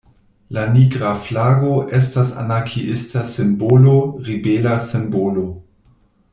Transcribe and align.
La 0.55 0.61
Nigra 0.77 1.11
Flago 1.25 1.73
estas 1.99 2.33
anarkiista 2.45 3.23
simbolo, 3.35 3.95
ribela 4.31 4.77
simbolo. 4.91 5.49